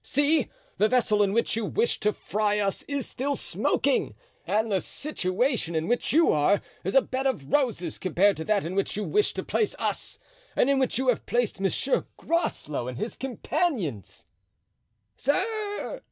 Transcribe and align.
See! 0.03 0.47
the 0.79 0.87
vessel 0.89 1.21
in 1.21 1.31
which 1.31 1.55
you 1.55 1.63
wished 1.63 2.01
to 2.01 2.11
fry 2.11 2.57
us 2.57 2.81
is 2.87 3.05
still 3.07 3.35
smoking; 3.35 4.15
and 4.47 4.71
the 4.71 4.79
situation 4.81 5.75
in 5.75 5.87
which 5.87 6.11
you 6.11 6.31
are 6.31 6.59
is 6.83 6.95
a 6.95 7.03
bed 7.03 7.27
of 7.27 7.53
roses 7.53 7.99
compared 7.99 8.35
to 8.37 8.43
that 8.45 8.65
in 8.65 8.73
which 8.73 8.97
you 8.97 9.03
wished 9.03 9.35
to 9.35 9.43
place 9.43 9.75
us 9.77 10.17
and 10.55 10.71
in 10.71 10.79
which 10.79 10.97
you 10.97 11.09
have 11.09 11.27
placed 11.27 11.59
Monsieur 11.59 12.07
Groslow 12.17 12.87
and 12.87 12.97
his 12.97 13.15
companions." 13.15 14.25
"Sir!" 15.17 15.99